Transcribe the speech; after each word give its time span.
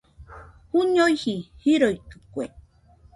Juñoiji 0.71 1.35
joroitɨkue. 1.61 2.45